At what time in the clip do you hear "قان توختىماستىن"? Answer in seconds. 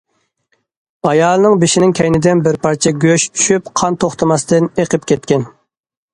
3.83-4.73